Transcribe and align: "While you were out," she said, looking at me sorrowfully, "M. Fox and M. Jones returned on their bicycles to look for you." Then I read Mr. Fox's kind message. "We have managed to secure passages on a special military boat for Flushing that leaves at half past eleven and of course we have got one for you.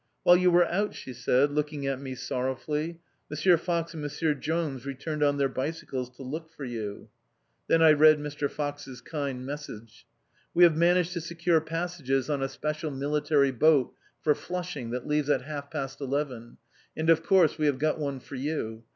"While 0.23 0.37
you 0.37 0.49
were 0.49 0.65
out," 0.65 0.95
she 0.95 1.13
said, 1.13 1.51
looking 1.51 1.85
at 1.85 2.01
me 2.01 2.15
sorrowfully, 2.15 2.99
"M. 3.31 3.57
Fox 3.59 3.93
and 3.93 4.03
M. 4.03 4.39
Jones 4.39 4.83
returned 4.83 5.21
on 5.21 5.37
their 5.37 5.47
bicycles 5.47 6.09
to 6.15 6.23
look 6.23 6.49
for 6.51 6.65
you." 6.65 7.09
Then 7.67 7.83
I 7.83 7.91
read 7.91 8.17
Mr. 8.17 8.49
Fox's 8.49 8.99
kind 8.99 9.45
message. 9.45 10.07
"We 10.55 10.63
have 10.63 10.75
managed 10.75 11.13
to 11.13 11.21
secure 11.21 11.61
passages 11.61 12.31
on 12.31 12.41
a 12.41 12.49
special 12.49 12.89
military 12.89 13.51
boat 13.51 13.93
for 14.23 14.33
Flushing 14.33 14.89
that 14.89 15.05
leaves 15.05 15.29
at 15.29 15.43
half 15.43 15.69
past 15.69 16.01
eleven 16.01 16.57
and 16.97 17.07
of 17.11 17.21
course 17.21 17.59
we 17.59 17.67
have 17.67 17.77
got 17.77 17.99
one 17.99 18.19
for 18.19 18.33
you. 18.33 18.83